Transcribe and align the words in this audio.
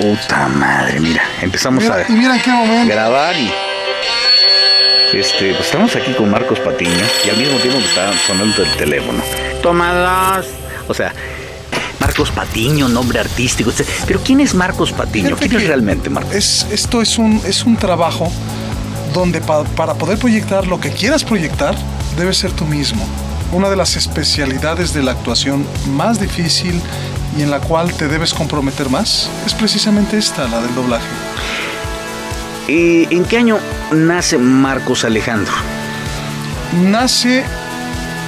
Puta 0.00 0.48
madre, 0.48 1.00
mira, 1.00 1.22
empezamos 1.42 1.82
Mira, 1.82 1.96
a 1.96 2.08
y 2.08 2.12
mira 2.12 2.36
en 2.36 2.42
qué 2.42 2.50
momento. 2.50 2.92
grabar 2.94 3.34
y 3.36 3.50
este, 5.16 5.52
pues 5.54 5.66
estamos 5.66 5.94
aquí 5.96 6.12
con 6.12 6.30
Marcos 6.30 6.60
Patiño 6.60 7.04
y 7.26 7.30
al 7.30 7.36
mismo 7.36 7.58
tiempo 7.58 7.80
me 7.80 7.84
está 7.86 8.12
sonando 8.26 8.62
el 8.62 8.76
teléfono. 8.76 9.20
Toma 9.62 9.92
dos. 10.36 10.46
O 10.88 10.94
sea, 10.94 11.12
Marcos 11.98 12.30
Patiño, 12.30 12.88
nombre 12.88 13.18
artístico. 13.18 13.70
etc. 13.70 13.86
Pero 14.06 14.20
¿quién 14.24 14.40
es 14.40 14.54
Marcos 14.54 14.92
Patiño? 14.92 15.36
¿Quién 15.36 15.56
es 15.56 15.66
realmente 15.66 16.08
Marcos? 16.08 16.34
Es, 16.34 16.66
esto 16.70 17.02
es 17.02 17.18
un, 17.18 17.42
es 17.44 17.64
un 17.64 17.76
trabajo 17.76 18.32
donde 19.12 19.40
pa- 19.40 19.64
para 19.64 19.94
poder 19.94 20.18
proyectar 20.18 20.66
lo 20.68 20.78
que 20.78 20.90
quieras 20.92 21.24
proyectar, 21.24 21.74
debes 22.16 22.36
ser 22.38 22.52
tú 22.52 22.64
mismo. 22.64 23.04
Una 23.52 23.68
de 23.68 23.74
las 23.76 23.96
especialidades 23.96 24.94
de 24.94 25.02
la 25.02 25.10
actuación 25.10 25.66
más 25.88 26.20
difícil 26.20 26.80
y 27.36 27.42
en 27.42 27.50
la 27.50 27.60
cual 27.60 27.92
te 27.92 28.08
debes 28.08 28.34
comprometer 28.34 28.88
más 28.90 29.28
es 29.46 29.54
precisamente 29.54 30.18
esta, 30.18 30.48
la 30.48 30.60
del 30.60 30.74
doblaje. 30.74 31.06
¿En 32.68 33.24
qué 33.24 33.38
año 33.38 33.58
nace 33.92 34.38
Marcos 34.38 35.04
Alejandro? 35.04 35.52
Nace 36.82 37.44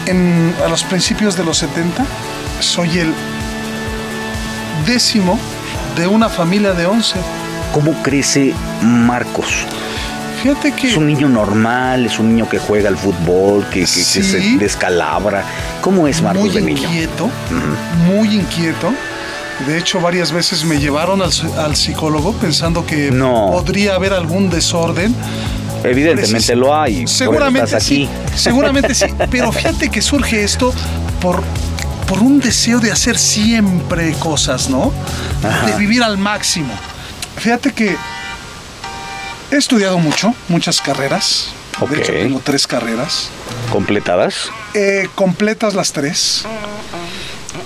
en- 0.06 0.54
a 0.64 0.68
los 0.68 0.82
principios 0.84 1.36
de 1.36 1.44
los 1.44 1.58
70. 1.58 2.04
Soy 2.60 2.98
el 2.98 3.14
décimo 4.86 5.38
de 5.96 6.06
una 6.08 6.28
familia 6.28 6.72
de 6.72 6.86
11. 6.86 7.18
¿Cómo 7.72 7.92
crece 8.02 8.52
Marcos? 8.82 9.66
Fíjate 10.42 10.72
que... 10.72 10.88
¿Es 10.88 10.96
un 10.96 11.06
niño 11.06 11.28
normal? 11.28 12.06
¿Es 12.06 12.18
un 12.18 12.30
niño 12.34 12.48
que 12.48 12.58
juega 12.58 12.88
al 12.88 12.96
fútbol? 12.96 13.64
¿Que, 13.70 13.80
que- 13.80 13.86
se 13.86 14.22
descalabra? 14.58 15.44
¿Cómo 15.80 16.08
es 16.08 16.20
Marcos 16.20 16.44
muy 16.46 16.50
de 16.54 16.60
niño? 16.62 16.82
inquieto, 16.82 17.30
muy 18.06 18.34
inquieto. 18.34 18.92
De 19.66 19.78
hecho, 19.78 20.00
varias 20.00 20.32
veces 20.32 20.64
me 20.64 20.78
llevaron 20.80 21.22
al, 21.22 21.30
al 21.58 21.76
psicólogo 21.76 22.32
pensando 22.32 22.84
que 22.84 23.10
No. 23.12 23.50
podría 23.52 23.94
haber 23.94 24.12
algún 24.12 24.50
desorden. 24.50 25.14
Evidentemente 25.84 26.52
Precis- 26.52 26.56
lo 26.56 26.76
hay. 26.76 27.06
Seguramente 27.06 27.64
estás 27.66 27.82
sí. 27.84 28.08
Seguramente 28.34 28.94
sí. 28.94 29.06
Pero 29.30 29.52
fíjate 29.52 29.88
que 29.90 30.02
surge 30.02 30.42
esto 30.42 30.72
por, 31.20 31.42
por 32.08 32.18
un 32.20 32.40
deseo 32.40 32.80
de 32.80 32.90
hacer 32.90 33.16
siempre 33.18 34.12
cosas, 34.14 34.68
¿no? 34.70 34.92
Ajá. 35.44 35.66
De 35.66 35.76
vivir 35.76 36.02
al 36.02 36.18
máximo. 36.18 36.72
Fíjate 37.36 37.72
que 37.72 37.96
he 39.52 39.56
estudiado 39.56 39.98
mucho, 39.98 40.34
muchas 40.48 40.80
carreras. 40.80 41.48
Ok. 41.80 41.90
De 41.90 42.00
hecho, 42.00 42.12
tengo 42.12 42.40
tres 42.42 42.66
carreras. 42.66 43.28
¿Completadas? 43.70 44.50
Eh, 44.74 45.08
completas 45.14 45.74
las 45.74 45.92
tres. 45.92 46.44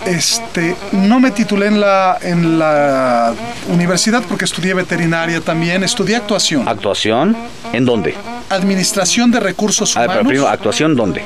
Este, 0.05 0.77
no 0.93 1.19
me 1.21 1.31
titulé 1.33 1.67
en 1.67 1.81
la, 1.81 2.17
en 2.21 2.59
la 2.59 3.35
universidad 3.69 4.23
porque 4.29 4.45
estudié 4.45 4.75
veterinaria 4.75 5.41
también, 5.41 5.83
estudié 5.83 6.17
actuación, 6.17 6.69
¿Actuación? 6.69 7.37
¿En 7.73 7.85
dónde? 7.85 8.15
administración 8.49 9.33
de 9.33 9.41
recursos 9.41 9.97
A 9.97 10.01
ver, 10.01 10.09
pero 10.09 10.21
humanos. 10.21 10.31
primero, 10.31 10.49
¿actuación 10.49 10.95
dónde? 10.95 11.23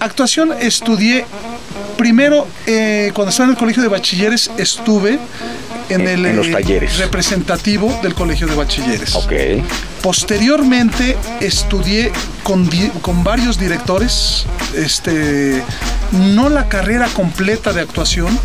Actuación 0.00 0.52
estudié 0.60 1.24
primero 1.96 2.46
eh, 2.66 3.12
cuando 3.14 3.30
estaba 3.30 3.46
en 3.46 3.50
el 3.52 3.56
colegio 3.56 3.82
de 3.82 3.88
bachilleres 3.88 4.50
estuve 4.58 5.18
en, 5.88 6.02
En- 6.02 6.08
el 6.08 6.26
en 6.26 6.36
los 6.36 6.46
eh, 6.48 6.52
talleres. 6.52 6.98
representativo 6.98 7.98
del 8.02 8.14
colegio 8.14 8.46
de 8.46 8.54
bachilleres. 8.54 9.14
Ok. 9.14 9.32
Posteriormente 10.02 11.16
estudié 11.40 12.12
con, 12.42 12.68
varios 13.24 13.58
directores, 13.58 14.44
este, 14.76 15.62
no 16.12 16.48
la 16.50 16.68
carrera 16.68 17.08
completa 17.08 17.72
de 17.72 17.80
actuación, 17.80 18.38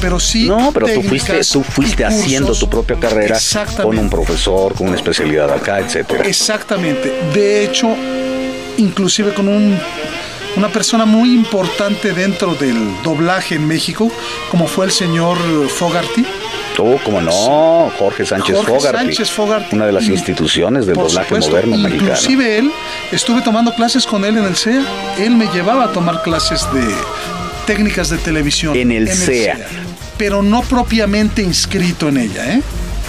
pero 0.00 0.18
sí. 0.20 0.46
No, 0.48 0.70
pero 0.72 0.86
tú 0.88 1.02
fuiste, 1.02 1.40
tú 1.52 1.64
haciendo 2.04 2.52
tu 2.54 2.68
propia 2.68 2.96
carrera 2.98 3.38
con 3.80 3.96
un 3.98 4.10
profesor, 4.10 4.74
con 4.74 4.88
una 4.88 4.96
especialidad 4.96 5.52
acá, 5.52 5.78
etcétera. 5.78 6.24
Exactamente. 6.26 7.12
De 7.32 7.64
hecho, 7.64 7.88
inclusive 8.76 9.32
con 9.34 9.48
un- 9.48 9.78
una 10.56 10.68
persona 10.68 11.04
muy 11.04 11.32
importante 11.34 12.12
dentro 12.12 12.54
del 12.54 12.76
doblaje 13.02 13.54
en 13.54 13.66
México, 13.66 14.10
como 14.50 14.66
fue 14.66 14.86
el 14.86 14.92
señor 14.92 15.38
Fogarty. 15.68 16.24
Tú, 16.74 16.98
como 17.04 17.20
no, 17.20 17.92
Jorge 17.98 18.26
Sánchez 18.26 18.56
Jorge 18.56 18.72
Fogarty. 18.72 18.98
Sánchez 18.98 19.30
Fogarty. 19.30 19.76
Una 19.76 19.86
de 19.86 19.92
las 19.92 20.08
instituciones 20.08 20.86
del 20.86 20.96
Por 20.96 21.06
doblaje 21.06 21.28
supuesto, 21.28 21.50
moderno 21.52 21.76
mexicano. 21.78 22.10
Inclusive 22.10 22.58
él, 22.58 22.72
estuve 23.12 23.42
tomando 23.42 23.72
clases 23.74 24.06
con 24.06 24.24
él 24.24 24.38
en 24.38 24.44
el 24.44 24.56
CEA. 24.56 24.84
Él 25.18 25.36
me 25.36 25.46
llevaba 25.46 25.84
a 25.84 25.92
tomar 25.92 26.22
clases 26.22 26.66
de 26.72 26.84
técnicas 27.66 28.10
de 28.10 28.18
televisión. 28.18 28.76
En 28.76 28.90
el 28.90 29.08
CEA. 29.08 29.58
Pero 30.18 30.42
no 30.42 30.62
propiamente 30.62 31.42
inscrito 31.42 32.08
en 32.08 32.18
ella, 32.18 32.54
¿eh? 32.54 32.62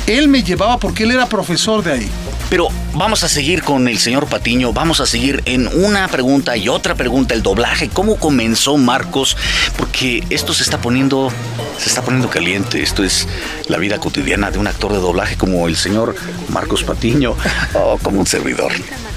Él 0.07 0.27
me 0.27 0.43
llevaba 0.43 0.77
porque 0.77 1.03
él 1.03 1.11
era 1.11 1.25
profesor 1.25 1.83
de 1.83 1.93
ahí. 1.93 2.09
Pero 2.49 2.67
vamos 2.93 3.23
a 3.23 3.27
seguir 3.27 3.63
con 3.63 3.87
el 3.87 3.97
señor 3.97 4.27
Patiño, 4.27 4.71
vamos 4.71 4.99
a 4.99 5.07
seguir 5.07 5.41
en 5.45 5.67
una 5.83 6.07
pregunta 6.07 6.55
y 6.55 6.69
otra 6.69 6.93
pregunta, 6.93 7.33
el 7.33 7.41
doblaje, 7.41 7.89
¿cómo 7.89 8.17
comenzó 8.17 8.77
Marcos? 8.77 9.35
Porque 9.77 10.23
esto 10.29 10.53
se 10.53 10.61
está 10.61 10.79
poniendo, 10.79 11.31
se 11.77 11.89
está 11.89 12.01
poniendo 12.01 12.29
caliente, 12.29 12.81
esto 12.81 13.03
es 13.03 13.27
la 13.67 13.77
vida 13.77 13.99
cotidiana 13.99 14.51
de 14.51 14.59
un 14.59 14.67
actor 14.67 14.91
de 14.91 14.99
doblaje 14.99 15.37
como 15.37 15.67
el 15.67 15.75
señor 15.75 16.15
Marcos 16.49 16.83
Patiño 16.83 17.35
o 17.73 17.97
como 17.97 18.19
un 18.19 18.27
servidor. 18.27 18.71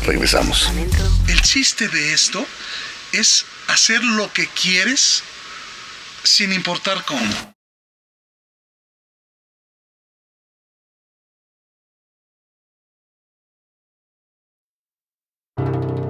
Regresamos. 0.05 0.71
El 1.29 1.43
chiste 1.43 1.89
de 1.89 2.13
esto 2.13 2.45
es 3.13 3.45
hacer 3.69 4.03
lo 4.03 4.33
que 4.33 4.47
quieres 4.47 5.23
sin 6.25 6.53
importar 6.53 7.05
cómo. 7.05 7.55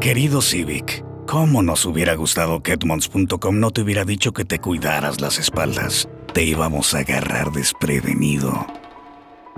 Querido 0.00 0.40
Civic, 0.40 1.04
¿cómo 1.26 1.62
nos 1.62 1.84
hubiera 1.84 2.14
gustado 2.14 2.62
que 2.62 2.72
Edmonds.com 2.72 3.60
no 3.60 3.72
te 3.72 3.82
hubiera 3.82 4.04
dicho 4.04 4.32
que 4.32 4.44
te 4.44 4.58
cuidaras 4.58 5.20
las 5.20 5.38
espaldas? 5.38 6.08
Te 6.38 6.44
íbamos 6.44 6.94
a 6.94 6.98
agarrar 6.98 7.50
desprevenido. 7.50 8.64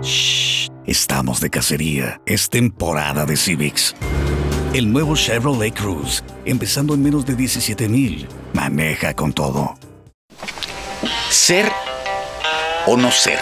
Shh, 0.01 0.67
estamos 0.87 1.39
de 1.39 1.51
cacería. 1.51 2.19
Es 2.25 2.49
temporada 2.49 3.27
de 3.27 3.37
Civics. 3.37 3.93
El 4.73 4.91
nuevo 4.91 5.15
Chevrolet 5.15 5.75
Cruze, 5.75 6.23
empezando 6.43 6.95
en 6.95 7.03
menos 7.03 7.23
de 7.27 7.35
17 7.35 7.87
mil. 7.87 8.27
Maneja 8.53 9.13
con 9.13 9.31
todo. 9.31 9.75
Ser 11.29 11.71
o 12.87 12.97
no 12.97 13.11
ser. 13.11 13.37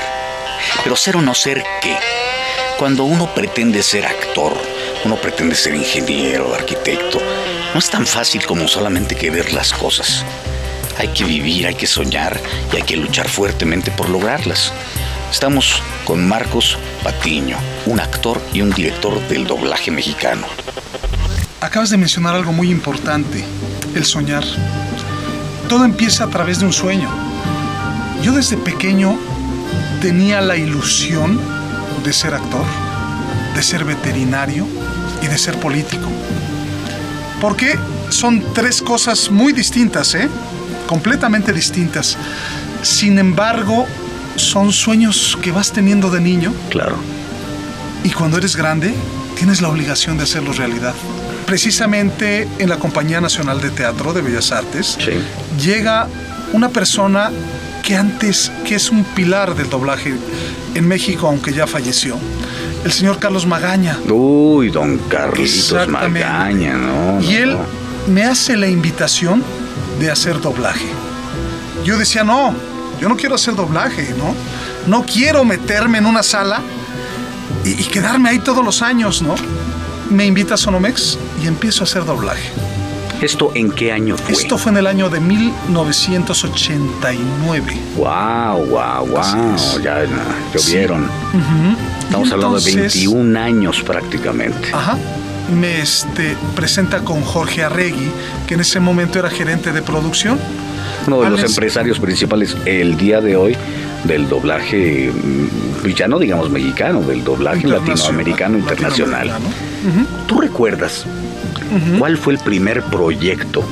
Pero 0.84 0.98
ser 0.98 1.16
o 1.16 1.22
no 1.22 1.34
ser 1.34 1.64
qué. 1.82 1.96
Cuando 2.78 3.06
uno 3.06 3.34
pretende 3.34 3.84
ser 3.84 4.06
actor, 4.06 4.52
uno 5.06 5.16
pretende 5.16 5.56
ser 5.56 5.76
ingeniero, 5.76 6.54
arquitecto, 6.54 7.20
no 7.74 7.80
es 7.80 7.90
tan 7.90 8.06
fácil 8.06 8.46
como 8.46 8.68
solamente 8.68 9.16
querer 9.16 9.54
las 9.54 9.72
cosas. 9.72 10.26
Hay 11.00 11.08
que 11.14 11.24
vivir, 11.24 11.66
hay 11.66 11.76
que 11.76 11.88
soñar 11.88 12.38
y 12.74 12.76
hay 12.76 12.82
que 12.82 12.98
luchar 12.98 13.30
fuertemente 13.30 13.90
por 13.90 14.10
lograrlas. 14.10 14.74
Estamos 15.32 15.82
con 16.04 16.28
Marcos 16.28 16.78
Patiño, 17.02 17.56
un 17.86 18.02
actor 18.02 18.42
y 18.54 18.62
un 18.62 18.72
director 18.72 19.26
del 19.30 19.48
doblaje 19.48 19.92
mexicano. 19.92 20.46
Acabas 21.62 21.90
de 21.90 21.96
mencionar 21.96 22.36
algo 22.36 22.52
muy 22.52 22.70
importante, 22.70 23.46
el 23.96 24.04
soñar. 24.04 24.44
Todo 25.70 25.86
empieza 25.86 26.26
a 26.26 26.30
través 26.30 26.60
de 26.60 26.66
un 26.66 26.74
sueño. 26.74 27.10
Yo 28.22 28.34
desde 28.34 28.58
pequeño 28.58 29.18
tenía 30.02 30.42
la 30.42 30.58
ilusión 30.58 31.40
de 32.04 32.12
ser 32.12 32.34
actor, 32.34 32.66
de 33.56 33.64
ser 33.64 33.86
veterinario 33.86 34.68
y 35.22 35.28
de 35.28 35.38
ser 35.38 35.58
político. 35.62 36.10
Porque 37.40 37.80
son 38.10 38.44
tres 38.54 38.82
cosas 38.82 39.32
muy 39.32 39.54
distintas, 39.54 40.14
¿eh? 40.14 40.28
Completamente 40.90 41.54
distintas. 41.54 42.18
Sin 42.82 43.20
embargo, 43.20 43.86
son 44.38 44.72
sueños 44.74 45.38
que 45.40 45.52
vas 45.52 45.72
teniendo 45.72 46.10
de 46.10 46.20
niño 46.20 46.52
Claro. 46.72 46.96
y 48.04 48.10
cuando 48.10 48.40
eres 48.40 48.56
grande 48.56 48.92
tienes 49.38 49.62
la 49.62 49.68
obligación 49.70 50.18
de 50.18 50.24
hacerlo 50.24 50.52
realidad. 50.52 50.96
Precisamente 51.46 52.48
en 52.58 52.70
la 52.70 52.78
Compañía 52.78 53.22
Nacional 53.22 53.62
de 53.62 53.70
Teatro 53.70 54.14
de 54.14 54.24
Bellas 54.24 54.52
Artes 54.52 54.98
Sí. 55.00 55.12
llega 55.64 56.08
una 56.54 56.70
persona 56.70 57.30
que 57.84 57.96
antes, 57.96 58.52
que 58.66 58.74
es 58.74 58.90
un 58.90 59.04
pilar 59.04 59.54
del 59.56 59.70
doblaje 59.70 60.16
en 60.74 60.88
México, 60.88 61.28
aunque 61.28 61.54
ya 61.54 61.68
falleció, 61.68 62.18
el 62.84 62.92
señor 62.92 63.20
Carlos 63.20 63.46
Magaña. 63.46 63.96
Uy, 64.10 64.72
don 64.72 64.98
Carlitos. 65.08 65.88
Magaña, 65.88 66.74
¿no? 66.74 67.22
Y 67.22 67.36
él 67.36 67.56
me 68.08 68.24
hace 68.24 68.58
la 68.58 68.68
invitación 68.68 69.44
de 70.00 70.12
hacer 70.12 70.40
doblaje. 70.42 70.86
Yo 71.84 71.98
decía, 71.98 72.24
no, 72.24 72.54
yo 73.00 73.10
no 73.10 73.16
quiero 73.18 73.36
hacer 73.36 73.56
doblaje, 73.56 74.14
¿no? 74.18 74.34
No 74.88 75.06
quiero 75.06 75.44
meterme 75.44 75.98
en 75.98 76.06
una 76.06 76.24
sala 76.24 76.62
y, 77.64 77.72
y 77.72 77.84
quedarme 77.86 78.30
ahí 78.30 78.40
todos 78.40 78.64
los 78.64 78.82
años, 78.82 79.22
¿no? 79.22 79.36
Me 80.10 80.26
invita 80.26 80.56
a 80.56 80.58
Sonomex 80.58 81.18
y 81.44 81.48
empiezo 81.48 81.84
a 81.84 81.86
hacer 81.86 82.06
doblaje. 82.06 82.50
¿Esto 83.22 83.52
en 83.54 83.72
qué 83.72 83.92
año 83.92 84.16
fue? 84.18 84.32
Esto 84.34 84.58
fue 84.58 84.72
en 84.72 84.78
el 84.78 84.88
año 84.88 85.10
de 85.10 85.20
1989. 85.20 87.78
Wow, 87.98 88.66
wow, 88.66 89.06
wow. 89.06 89.80
Ya 89.84 90.06
llovieron. 90.54 91.04
Ujú. 91.04 91.76
Estamos 92.00 92.30
Y 92.30 92.32
hablando 92.32 92.60
de 92.60 92.72
entonces, 92.72 93.04
21 93.04 93.40
años 93.40 93.84
prácticamente. 93.84 94.70
Ajá. 94.74 94.98
Me 95.52 95.82
este, 95.82 96.36
presenta 96.56 97.00
con 97.00 97.22
Jorge 97.22 97.64
Arregui, 97.64 98.12
que 98.48 98.54
en 98.54 98.62
ese 98.62 98.80
momento 98.80 99.20
era 99.20 99.30
gerente 99.30 99.72
de 99.72 99.82
producción. 99.82 100.38
Uno 101.08 101.22
de 101.22 101.30
los 101.30 101.44
empresarios 101.44 102.00
principales 102.00 102.56
el 102.66 102.98
día 102.98 103.22
de 103.22 103.36
hoy 103.36 103.58
del 104.04 104.30
doblaje, 104.30 105.12
mm, 105.12 105.88
ya 105.90 106.08
no 106.08 106.20
digamos 106.20 106.50
mexicano, 106.50 107.02
del 107.02 107.24
doblaje 107.24 107.62
Internacional, 107.62 107.96
latinoamericano 107.96 108.58
internacional. 108.58 109.32
¿Tú 110.28 110.42
recuerdas 110.42 111.06
cuál 111.98 112.18
fue 112.18 112.34
el 112.34 112.40
primer 112.40 112.82
proyecto 112.84 113.64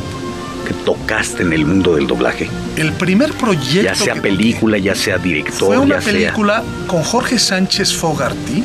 que 0.67 0.73
tocaste 0.73 1.43
en 1.43 1.53
el 1.53 1.65
mundo 1.65 1.95
del 1.95 2.07
doblaje? 2.07 2.49
El 2.75 2.91
primer 2.93 3.33
proyecto. 3.33 3.83
Ya 3.83 3.95
sea 3.95 4.15
que 4.15 4.21
película, 4.21 4.77
ya 4.77 4.95
sea 4.95 5.17
director, 5.17 5.67
Fue 5.67 5.77
una 5.77 5.95
ya 5.95 6.01
sea... 6.01 6.13
película 6.13 6.63
con 6.87 7.03
Jorge 7.03 7.39
Sánchez 7.39 7.93
Fogarty 7.95 8.63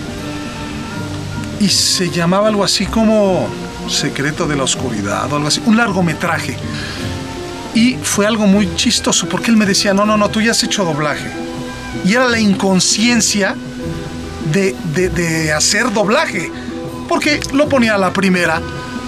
y 1.62 1.68
se 1.68 2.10
llamaba 2.10 2.48
algo 2.48 2.62
así 2.64 2.84
como 2.86 3.48
Secreto 3.88 4.46
de 4.46 4.56
la 4.56 4.64
Oscuridad 4.64 5.32
o 5.32 5.36
algo 5.36 5.48
así, 5.48 5.62
un 5.64 5.76
largometraje. 5.76 6.56
Y 7.74 7.94
fue 8.02 8.26
algo 8.26 8.46
muy 8.46 8.74
chistoso 8.76 9.28
porque 9.28 9.50
él 9.50 9.56
me 9.56 9.64
decía, 9.64 9.94
no, 9.94 10.04
no, 10.04 10.16
no, 10.16 10.28
tú 10.28 10.40
ya 10.42 10.50
has 10.50 10.62
hecho 10.62 10.84
doblaje. 10.84 11.30
Y 12.04 12.12
era 12.12 12.28
la 12.28 12.38
inconsciencia 12.38 13.54
de, 14.52 14.74
de- 14.94 15.52
hacer 15.52 15.92
doblaje, 15.92 16.50
porque 17.08 17.40
lo 17.52 17.68
ponía 17.68 17.94
a 17.94 17.98
la 17.98 18.12
primera, 18.12 18.60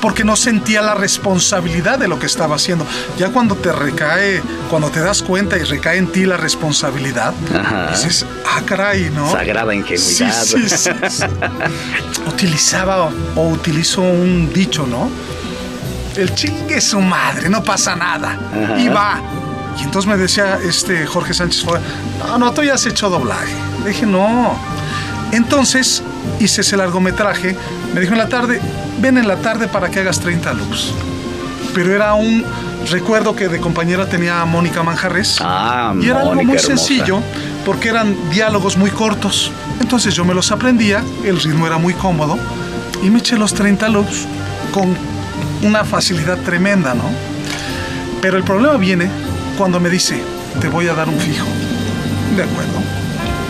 porque 0.04 0.22
no 0.22 0.36
sentía 0.36 0.82
la 0.82 0.92
responsabilidad 0.92 1.98
de 1.98 2.08
lo 2.08 2.18
que 2.18 2.26
estaba 2.26 2.56
haciendo. 2.56 2.86
Ya 3.16 3.30
cuando 3.30 3.54
te 3.54 3.72
recae, 3.72 4.42
cuando 4.68 4.90
te 4.90 5.00
das 5.00 5.22
cuenta 5.22 5.56
y 5.56 5.62
recae 5.62 5.96
en 5.96 6.08
ti 6.08 6.26
la 6.26 6.36
responsabilidad, 6.36 7.32
Ajá. 7.58 7.90
dices, 7.90 8.26
ah, 8.44 8.60
caray, 8.66 9.08
¿no? 9.08 9.32
Sagrada 9.32 9.74
ingenuidad. 9.74 10.44
sí, 10.44 10.68
sí, 10.68 10.76
sí. 11.08 11.24
Utilizaba 12.28 13.08
o 13.34 13.48
utilizó 13.48 14.02
un 14.02 14.52
dicho, 14.52 14.86
¿no? 14.86 15.08
El 16.16 16.34
chingue 16.34 16.82
su 16.82 17.00
madre, 17.00 17.48
no 17.48 17.64
pasa 17.64 17.96
nada. 17.96 18.38
Ajá. 18.62 18.78
Y 18.78 18.88
va. 18.88 19.22
Y 19.78 19.84
entonces 19.84 20.06
me 20.06 20.18
decía 20.18 20.58
este 20.62 21.06
Jorge 21.06 21.32
Sánchez, 21.32 21.64
no, 22.18 22.36
no, 22.36 22.52
tú 22.52 22.62
ya 22.62 22.74
has 22.74 22.84
hecho 22.84 23.08
doblaje. 23.08 23.54
Le 23.82 23.88
dije, 23.88 24.04
no. 24.04 24.54
Entonces 25.34 26.02
hice 26.40 26.60
ese 26.60 26.76
largometraje. 26.76 27.56
Me 27.94 28.00
dijo 28.00 28.12
en 28.12 28.18
la 28.18 28.28
tarde, 28.28 28.60
ven 29.00 29.18
en 29.18 29.26
la 29.28 29.36
tarde 29.36 29.68
para 29.68 29.90
que 29.90 30.00
hagas 30.00 30.20
30 30.20 30.52
looks. 30.54 30.92
Pero 31.74 31.92
era 31.94 32.14
un 32.14 32.44
recuerdo 32.90 33.34
que 33.34 33.48
de 33.48 33.58
compañera 33.60 34.06
tenía 34.08 34.40
a 34.40 34.44
Mónica 34.44 34.82
Manjarres. 34.82 35.38
Ah, 35.40 35.92
Y 36.00 36.06
era 36.08 36.20
algo 36.20 36.34
muy 36.34 36.42
hermosa. 36.44 36.66
sencillo 36.68 37.20
porque 37.64 37.88
eran 37.88 38.14
diálogos 38.30 38.76
muy 38.76 38.90
cortos. 38.90 39.50
Entonces 39.80 40.14
yo 40.14 40.24
me 40.24 40.34
los 40.34 40.52
aprendía, 40.52 41.02
el 41.24 41.40
ritmo 41.40 41.66
era 41.66 41.78
muy 41.78 41.94
cómodo 41.94 42.38
y 43.02 43.10
me 43.10 43.18
eché 43.18 43.36
los 43.36 43.54
30 43.54 43.88
loops 43.88 44.26
con 44.72 44.96
una 45.62 45.84
facilidad 45.84 46.38
tremenda, 46.38 46.94
¿no? 46.94 47.04
Pero 48.20 48.36
el 48.36 48.44
problema 48.44 48.76
viene 48.76 49.08
cuando 49.58 49.80
me 49.80 49.90
dice, 49.90 50.22
te 50.60 50.68
voy 50.68 50.86
a 50.88 50.94
dar 50.94 51.08
un 51.08 51.18
fijo. 51.18 51.46
De 52.36 52.42
acuerdo. 52.44 53.03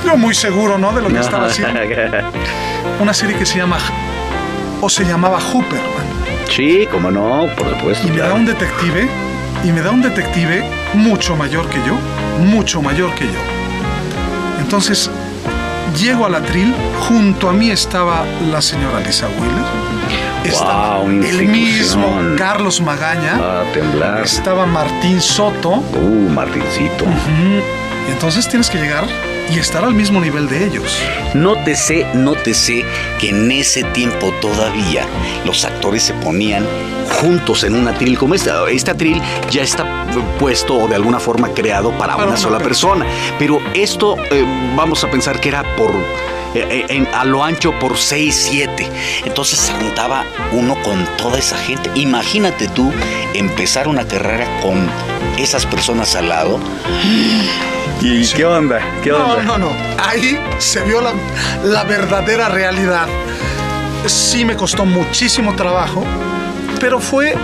Yo 0.05 0.17
muy 0.17 0.35
seguro, 0.35 0.79
¿no? 0.79 0.93
De 0.93 1.03
lo 1.03 1.09
que 1.09 1.19
estaba 1.21 1.47
haciendo. 1.47 1.81
Una 3.01 3.13
serie 3.15 3.37
que 3.37 3.47
se 3.47 3.59
llama, 3.59 3.79
o 4.81 4.89
se 4.89 5.05
llamaba 5.05 5.41
Hooperman. 5.41 6.07
sí, 6.49 6.87
cómo 6.91 7.11
no, 7.11 7.47
por 7.57 7.69
supuesto. 7.71 8.07
Y 8.07 8.11
me 8.11 8.19
da 8.19 8.35
un 8.35 8.45
detective, 8.47 9.09
y 9.65 9.73
me 9.73 9.81
da 9.81 9.91
un 9.91 10.03
detective 10.03 10.63
mucho 10.95 11.37
mayor 11.37 11.67
que 11.69 11.79
yo, 11.87 11.95
mucho 12.45 12.83
mayor 12.83 13.13
que 13.15 13.25
yo. 13.25 13.41
Entonces, 14.61 15.11
llego 15.99 16.27
al 16.27 16.35
atril, 16.35 16.75
junto 17.09 17.49
a 17.49 17.53
mí 17.53 17.71
estaba 17.71 18.25
la 18.51 18.61
señora 18.61 19.01
Lisa 19.01 19.27
Wheeler, 19.29 19.65
estaba 20.45 20.99
Wow, 20.99 21.09
el 21.11 21.47
mismo 21.49 22.07
Carlos 22.37 22.81
Magaña, 22.81 23.39
Ah, 23.41 23.63
temblar. 23.73 24.23
estaba 24.23 24.67
Martín 24.67 25.21
Soto, 25.21 25.71
Uh, 25.95 26.29
Martincito. 26.31 27.05
y 28.09 28.13
entonces 28.13 28.49
tienes 28.49 28.69
que 28.71 28.79
llegar 28.79 29.05
y 29.53 29.59
estar 29.59 29.85
al 29.85 29.95
mismo 29.95 30.21
nivel 30.21 30.49
de 30.49 30.65
ellos. 30.67 30.99
Nótese, 31.35 32.07
nótese 32.15 32.85
que 33.21 33.31
en 33.31 33.51
ese 33.51 33.83
tiempo 33.85 34.33
todavía 34.41 35.05
los 35.45 35.65
actores 35.65 36.03
se 36.03 36.15
ponían 36.15 36.67
juntos 37.21 37.65
en 37.65 37.75
un 37.75 37.87
atril 37.89 38.17
como 38.19 38.35
este. 38.35 38.51
Este 38.71 38.91
atril 38.93 39.21
ya 39.51 39.63
está 39.63 40.07
puesto 40.39 40.75
o 40.77 40.89
de 40.89 40.95
alguna 40.95 41.21
forma 41.21 41.49
creado 41.53 41.91
para, 41.99 42.15
Para 42.17 42.29
una 42.29 42.37
sola 42.37 42.59
persona. 42.59 43.05
Pero 43.39 43.61
esto 43.75 44.17
eh, 44.31 44.45
vamos 44.77 45.05
a 45.05 45.11
pensar 45.11 45.41
que 45.41 45.49
era 45.51 45.63
por 45.77 45.91
eh, 46.55 46.87
en- 46.89 47.09
a 47.13 47.25
lo 47.25 47.43
ancho 47.45 47.73
por 47.79 47.97
6, 47.99 48.49
7. 48.51 48.89
Entonces 49.25 49.59
se 49.59 49.73
juntaba 49.75 50.25
uno 50.53 50.77
con 50.83 51.05
toda 51.19 51.39
esa 51.39 51.59
gente. 51.59 51.91
Imagínate 51.97 52.69
tú 52.69 52.93
empezar 53.35 53.89
una 53.89 54.07
carrera 54.07 54.47
con 54.63 54.89
esas 55.39 55.67
personas 55.67 56.15
al 56.15 56.29
lado. 56.29 56.59
¿Y 58.01 58.27
qué 58.29 58.45
onda? 58.45 58.81
¿Qué 59.03 59.11
No, 59.11 59.41
no, 59.43 59.59
no. 59.59 59.71
Ahí 60.03 60.39
se 60.59 60.81
vio 60.83 61.01
la, 61.01 61.13
la 61.65 61.85
verdadera 61.85 62.49
realidad. 62.49 63.07
Sí 64.07 64.45
me 64.45 64.57
costó 64.57 64.85
muchísimo 64.85 65.55
trabajo, 65.57 66.05
pero 66.79 67.01
fue 67.01 67.35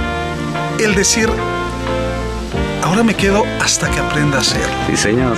el 0.79 0.95
decir, 0.95 1.31
ahora 2.83 3.03
me 3.03 3.15
quedo 3.15 3.45
hasta 3.63 3.91
que 3.91 3.99
aprenda 4.01 4.39
a 4.39 4.41
hacerlo. 4.41 4.75
Sí, 4.89 4.97
señor. 4.97 5.37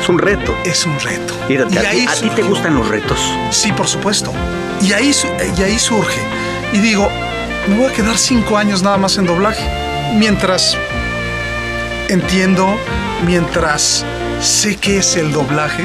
Es 0.00 0.08
un 0.08 0.18
reto. 0.18 0.54
Es 0.64 0.86
un 0.86 0.98
reto. 1.00 1.34
Mírate, 1.48 1.74
Y 1.74 1.78
¿a, 1.78 1.90
ti, 1.90 2.06
a 2.08 2.14
ti 2.14 2.30
te 2.30 2.42
gustan 2.42 2.74
los 2.76 2.88
retos? 2.88 3.18
Sí, 3.50 3.72
por 3.72 3.88
supuesto. 3.88 4.32
Y 4.80 4.92
ahí, 4.92 5.12
y 5.58 5.62
ahí 5.62 5.78
surge. 5.78 6.20
Y 6.72 6.78
digo, 6.78 7.08
me 7.68 7.76
voy 7.78 7.86
a 7.86 7.92
quedar 7.92 8.16
cinco 8.16 8.56
años 8.56 8.82
nada 8.82 8.96
más 8.96 9.18
en 9.18 9.26
doblaje. 9.26 9.62
Mientras 10.14 10.76
entiendo, 12.08 12.66
mientras 13.24 14.04
sé 14.40 14.76
qué 14.76 14.98
es 14.98 15.16
el 15.16 15.32
doblaje, 15.32 15.84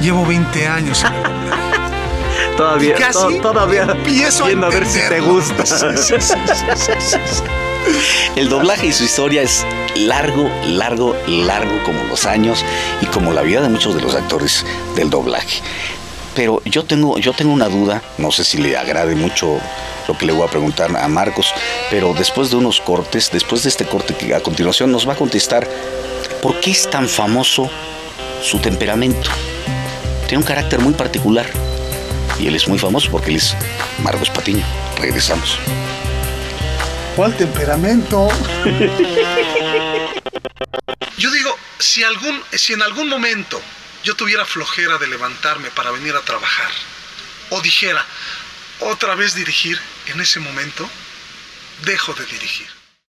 llevo 0.00 0.24
20 0.26 0.66
años. 0.66 1.02
en 1.04 1.12
doblaje. 1.22 1.60
Todavía, 2.56 2.94
Y 2.96 2.98
casi 3.00 3.18
to- 3.18 3.40
todavía 3.40 3.82
empiezo 3.82 4.44
viendo 4.46 4.66
a 4.66 4.70
ver 4.70 4.86
si 4.86 4.98
te 5.08 5.20
gusta. 5.20 5.64
Sí, 5.64 5.86
sí, 5.96 6.14
sí. 6.18 7.42
El 8.36 8.48
doblaje 8.50 8.86
y 8.88 8.92
su 8.92 9.04
historia 9.04 9.42
es 9.42 9.64
largo, 9.96 10.50
largo, 10.66 11.16
largo 11.26 11.82
como 11.84 12.04
los 12.04 12.26
años 12.26 12.62
y 13.00 13.06
como 13.06 13.32
la 13.32 13.40
vida 13.42 13.62
de 13.62 13.68
muchos 13.70 13.94
de 13.94 14.02
los 14.02 14.14
actores 14.14 14.66
del 14.94 15.08
doblaje. 15.10 15.62
Pero 16.34 16.62
yo 16.64 16.84
tengo, 16.84 17.18
yo 17.18 17.32
tengo 17.32 17.52
una 17.52 17.68
duda, 17.68 18.02
no 18.18 18.30
sé 18.30 18.44
si 18.44 18.58
le 18.58 18.76
agrade 18.76 19.14
mucho 19.14 19.58
lo 20.06 20.16
que 20.16 20.26
le 20.26 20.32
voy 20.32 20.46
a 20.46 20.50
preguntar 20.50 20.96
a 20.96 21.08
Marcos, 21.08 21.52
pero 21.90 22.14
después 22.14 22.50
de 22.50 22.56
unos 22.56 22.80
cortes, 22.80 23.30
después 23.32 23.62
de 23.62 23.68
este 23.68 23.84
corte 23.84 24.14
que 24.14 24.34
a 24.34 24.40
continuación 24.40 24.92
nos 24.92 25.08
va 25.08 25.14
a 25.14 25.16
contestar, 25.16 25.68
¿por 26.42 26.60
qué 26.60 26.70
es 26.70 26.88
tan 26.88 27.08
famoso 27.08 27.70
su 28.42 28.58
temperamento? 28.58 29.30
Tiene 30.26 30.38
un 30.42 30.46
carácter 30.46 30.80
muy 30.80 30.94
particular 30.94 31.46
y 32.38 32.46
él 32.46 32.54
es 32.54 32.68
muy 32.68 32.78
famoso 32.78 33.10
porque 33.10 33.30
él 33.30 33.36
es 33.36 33.54
Marcos 34.02 34.30
Patiño. 34.30 34.64
Regresamos. 34.98 35.58
¿Cuál 37.16 37.36
temperamento? 37.36 38.28
Yo 41.18 41.30
digo, 41.30 41.50
si, 41.78 42.02
algún, 42.02 42.40
si 42.52 42.72
en 42.72 42.82
algún 42.82 43.08
momento 43.08 43.60
yo 44.02 44.16
tuviera 44.16 44.44
flojera 44.44 44.98
de 44.98 45.06
levantarme 45.06 45.70
para 45.70 45.90
venir 45.90 46.14
a 46.14 46.22
trabajar, 46.22 46.70
o 47.50 47.60
dijera, 47.60 48.04
otra 48.80 49.14
vez 49.14 49.34
dirigir, 49.34 49.80
en 50.06 50.20
ese 50.20 50.40
momento, 50.40 50.88
dejo 51.82 52.14
de 52.14 52.24
dirigir. 52.26 52.79